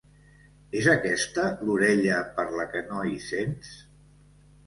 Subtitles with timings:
[0.79, 3.73] És aquesta l'orella per la que no hi sents?